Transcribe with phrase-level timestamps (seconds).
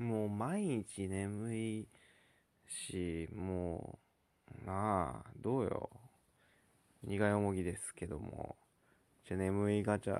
[0.00, 1.88] もう毎日眠い
[2.66, 3.98] し、も
[4.64, 5.90] う、なあ、どうよ。
[7.04, 8.56] 苦いもぎですけども。
[9.28, 10.14] じゃ眠いガチャ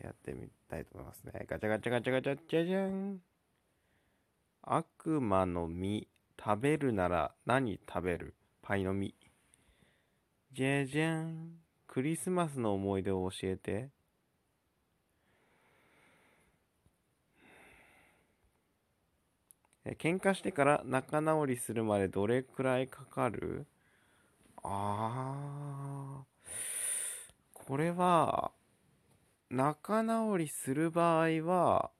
[0.00, 1.44] やってみたいと思いますね。
[1.48, 3.20] ガチャガチャガチャガチャ、じゃじゃん。
[4.62, 6.06] 悪魔の実、
[6.38, 9.12] 食べるなら何食べるパイの実。
[10.52, 11.56] じゃじゃん。
[11.88, 13.90] クリスマスの思い出を教えて。
[19.88, 23.66] え喧嘩してから仲直りするまでどれくらいかかる？
[24.64, 26.50] あー。
[27.52, 28.50] これは、
[29.48, 31.90] 仲直りする場合は、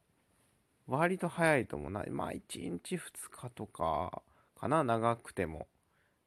[0.89, 2.05] 割と早いと思うな。
[2.11, 2.41] まあ、1
[2.71, 3.01] 日2
[3.31, 4.21] 日とか、
[4.59, 5.69] かな、長くても。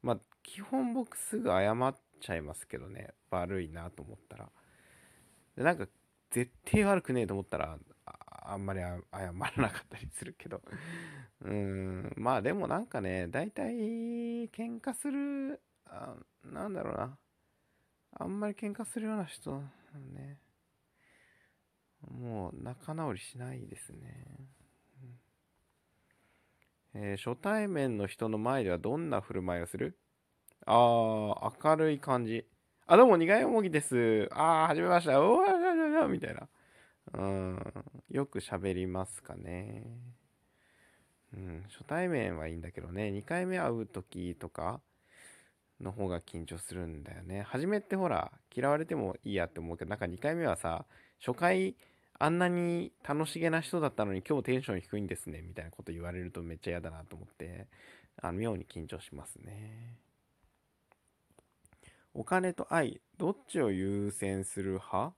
[0.02, 3.10] まあ、基本僕すぐ謝っちゃいますけどね。
[3.32, 4.50] 悪いなと思ったら。
[5.58, 5.88] でなんか、
[6.32, 7.78] 絶対悪くねえと思ったら、
[8.52, 10.62] あんまり謝らなかったりするけど。
[11.42, 17.18] うーん、まあでもなんかね、大体、喧嘩する、あなんだろうな。
[18.20, 19.62] あんまり喧嘩するような人、
[20.16, 20.40] ね。
[22.10, 24.26] もう仲直りしないですね。
[26.94, 29.98] えー、初対面の人の前ではどんな振る舞いをする？
[30.66, 32.48] あー、明るい感じ。
[32.88, 34.28] あ、どうも、苦いもぎです。
[34.32, 35.20] あー、はじめました。
[35.20, 36.48] うわー、みたいな。
[37.14, 37.74] うん、
[38.10, 39.84] よく喋りますかね。
[41.34, 44.82] うん、初対面はいいんだけどね、2回目会う時とか
[45.80, 47.44] の方が緊張するんだよね。
[47.44, 50.86] 初めってほら、嫌われてもいいやって思うけど、なんか2回目はさ、
[51.24, 51.76] 初回
[52.18, 57.68] あんなに楽しげな人だったのに今日テンション低いんですね、みたいなこと言われるとめっちゃ嫌だなと思って、
[58.22, 59.98] あの、妙に緊張しますね。
[62.14, 65.14] お金と愛、どっちを優先する派？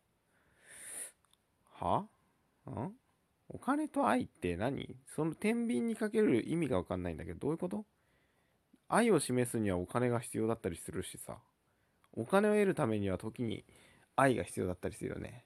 [1.86, 2.06] は？
[2.70, 2.92] ん？
[3.50, 4.96] お金と愛って何？
[5.08, 7.86] その天秤にかける意味がわかんないんだけど、どういうこと？
[8.88, 11.38] 愛を示すにはお金が必要だったりするしさ。
[12.14, 13.64] お金を得るためには時に
[14.16, 15.46] 愛が必要だったりするよね。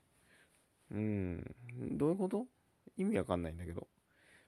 [0.92, 1.56] うん。
[1.98, 2.46] どういうこと？
[2.98, 3.88] 意味わかんないんだけど。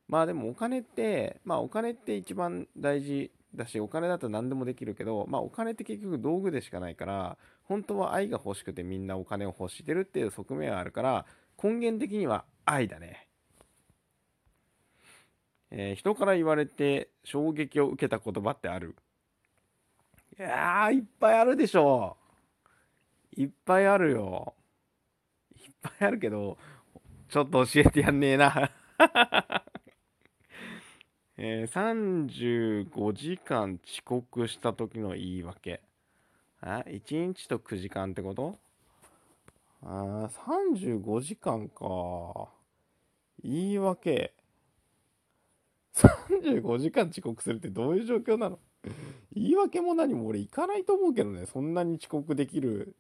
[0.08, 11.26] まあでもお金って、まあお金って一番大事だし、お金だと何でもできるけど、まあお金って結局道具でしかないから、本当は愛が欲しくてみんなお金を欲してるっていう側面があるから、
[11.62, 13.28] 根源的には愛だね。
[15.72, 18.95] えー、人から言われて衝撃を受けた言葉ってある？
[20.40, 22.16] いや、いっぱいあるでしょ
[23.35, 24.53] いっぱいあるよ。
[25.56, 26.57] いっぱいあるけど、
[27.29, 28.72] ちょっと教えてやんねえな
[31.40, 35.81] えー、35時間遅刻した時の言い訳。
[36.62, 38.57] あ ?1 日と9時間ってこと？
[39.84, 42.50] あ35時間か。
[43.44, 44.34] 言い訳。
[45.94, 48.60] 35時間遅刻するってどういう状況なの？
[49.34, 51.46] 言い訳も何も俺行かないと思うけどね。
[51.46, 52.96] そんなに遅刻できる。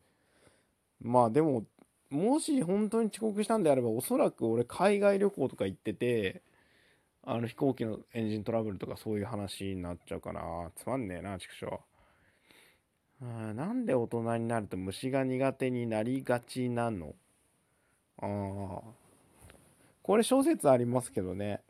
[1.01, 1.65] まあでも、
[2.09, 6.41] もし本当に遅刻したんであれば、おそらく俺海外旅行とか行ってて、
[7.23, 10.71] あの飛行機のエンジントラブルとかそういう話になっちゃうかな。
[10.75, 11.79] つまんねえな、畜生。
[13.19, 17.15] なんで大人になると虫が苦手になりがちなの？
[18.21, 18.81] ああ。
[20.03, 21.61] これ小説ありますけどね。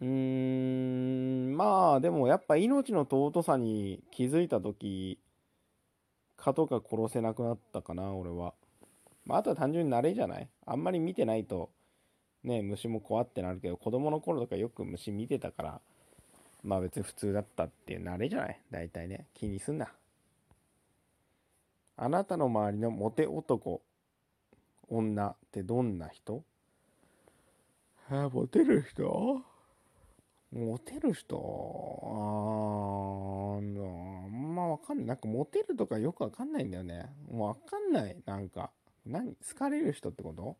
[0.00, 5.18] うーん、まあでもやっぱ命の尊さに気づいた時、
[6.38, 8.54] 蚊とか殺せなくなったかな、俺は。
[9.26, 10.48] まああとは単純に慣れじゃない？
[10.64, 11.70] あんまり見てないと、
[12.44, 15.80] ね、虫も怖ってなるけど、子供の頃とかよく虫見てたから、
[16.62, 18.60] まあ別に普通だったっていう慣れじゃない？
[18.70, 19.26] 大体ね。
[19.34, 19.92] 気にすんな。
[21.96, 23.82] あなたの周りのモテ男、
[24.88, 26.42] 女ってどんな人？
[28.10, 29.42] あ、モテる人？
[30.52, 31.36] モテる人？
[32.02, 35.06] あー、あんまわかんない。
[35.06, 37.06] なんかモテるとかよくわかんないんだよね。
[37.30, 38.16] もうわかんない。
[38.26, 38.70] なんか。
[39.06, 39.34] 何？
[39.34, 40.56] 好かれる人ってこと？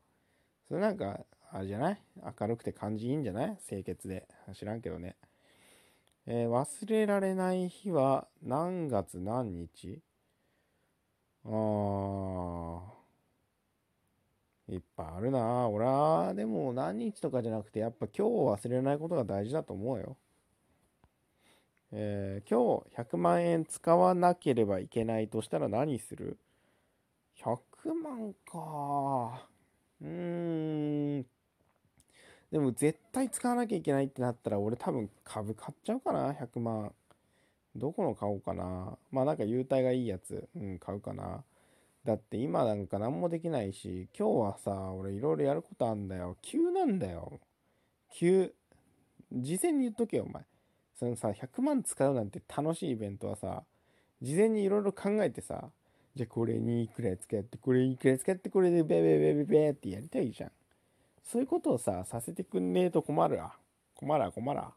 [0.69, 2.01] それなんか、あれじゃない？
[2.41, 3.59] 明るくて感じいいんじゃない？
[3.67, 4.29] 清潔で。
[4.55, 5.17] 知らんけどね。
[6.33, 10.01] えー、忘れられない日は何月何日？
[11.45, 12.81] あー。
[14.73, 20.17] いっぱいあるな俺は、でも何日とかじゃなくて、やっぱ今日忘れないことが大事だと思うよ。
[21.91, 26.39] えー、今日100万円使わなければいけないとしたら何する
[27.43, 29.49] ?100 万か。
[30.01, 31.40] うーん。
[32.51, 36.93] でも絶対使わなきゃいけないってなったら俺多分株買っちゃうかな100万。
[37.77, 38.99] どこの買おうかな。
[39.13, 40.49] まあなんか優待がいいやつ。
[40.57, 41.45] うん買うかな。
[42.05, 46.37] だって今なんか何もできないし今日はさ俺いろいろやることあんだよ。
[46.43, 47.41] 急なんだよ。
[48.13, 48.53] 急。
[49.33, 50.43] 事前に言っとけよお前。
[50.99, 53.63] そのさ100万使うなんて楽しいイベントはさ
[54.21, 55.71] 事前にいろいろ考えてさ
[56.15, 60.51] じゃあこれにいくら使ってこれいくら使ってこれでベベベベベってやりたいじゃん。
[61.25, 63.55] そういうことをささせてくんねえと困るわ。
[63.95, 64.73] 困ら困ら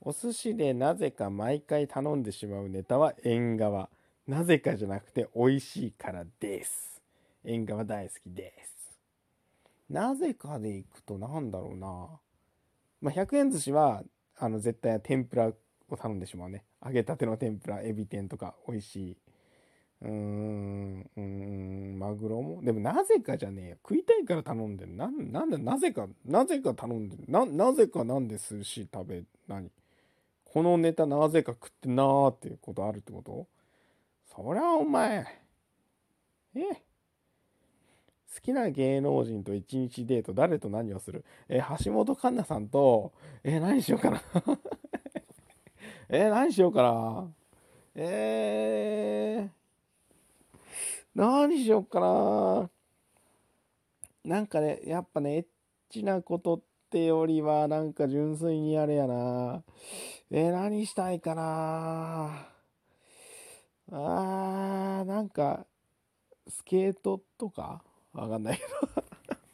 [0.00, 3.88] お寿司でなぜか毎回頼んでしまうネタは縁側。
[4.26, 7.00] なぜかじゃなくて美味しいからです。
[7.44, 8.98] 縁側大好きです。
[9.88, 12.08] なぜかでいくとなんだろうな。
[13.00, 14.02] まあ、100円寿司は
[14.36, 15.48] あの絶対天ぷら
[15.88, 16.64] を頼んでしまうね。
[16.84, 19.16] 揚げたての天ぷらエビ天とか美味しい。
[20.02, 29.70] うーんうんマグロもでもなぜかじゃねえよ食いたいから頼んでるななんでなぜかなぜか頼んでるななぜかなんで寿司食べ何
[30.44, 33.46] このネタなぜか食ってなーっていうことあるってこと
[34.34, 35.26] そりゃお前
[36.54, 36.60] え
[38.34, 43.12] 好きな芸能人と一日デート誰と何をするえ橋本環奈さんと
[43.42, 44.22] え何しようかな
[46.08, 47.28] え何しようかな
[47.94, 49.50] えー、
[51.16, 52.70] 何しようかな。
[54.22, 55.46] なんかねやっぱねエッ
[55.88, 56.60] チなことっ
[56.90, 59.62] てよりはなんか純粋にあれやな。
[60.30, 62.48] え、何したいかな。
[63.92, 65.64] あーなんか
[66.46, 67.82] スケートとか？
[68.12, 68.74] わかんないけど。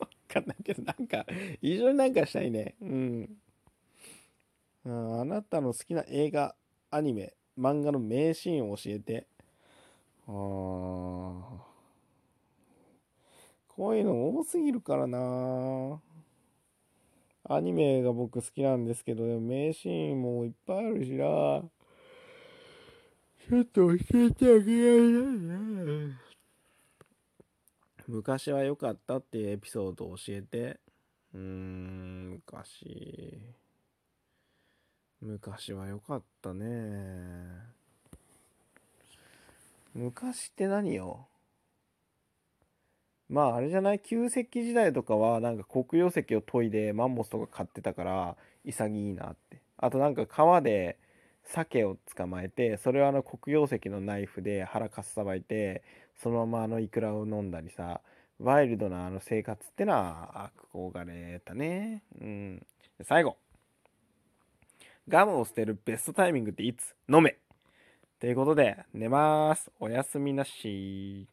[0.01, 1.25] わかんないけどなんか
[1.61, 2.75] 異常になんかしたいね。
[2.81, 3.37] うん。
[4.85, 6.57] あなたの好きな映画
[6.91, 9.29] アニメ漫画の名シーンを教えて。
[10.27, 11.61] こ
[13.79, 16.01] ういうの多すぎるからな。
[17.45, 21.25] アニメが僕好きなんですけどでも名シーンもいっぱいあるしな。
[23.49, 25.39] ちょっと教えてあげられない
[26.09, 26.21] な。
[28.07, 30.79] 昔は良かったっていうエピソードを教えて。
[31.35, 33.41] うーん昔。
[35.21, 37.82] 昔は良かったね。
[39.95, 41.29] 昔って何よ？
[43.29, 44.01] まああれじゃない？
[44.01, 49.61] 旧石器時代とかはなんか黒曜石を研いでマンモスとか買ってたから潔いなって。
[49.79, 50.99] あとなんか川で
[51.45, 55.83] 鮭を捕まえてそれをあの黒曜石のナイフで腹かっさばいて
[56.23, 58.01] そのままあのイクラを飲んだりさ
[58.39, 62.03] ワイルドなあの生活ってのは憧れたね。
[62.21, 62.67] うん。
[63.03, 63.37] 最後。
[65.09, 66.95] ガムを捨てるベストタイミングっていつ？
[67.09, 67.37] 飲め。
[68.23, 69.73] ということで寝ます。
[69.81, 71.32] おやすみなし。